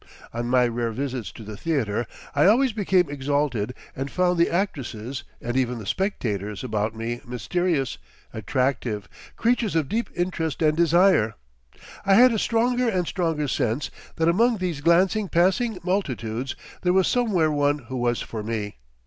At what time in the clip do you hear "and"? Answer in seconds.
3.95-4.09, 5.39-5.55, 10.63-10.75, 12.89-13.05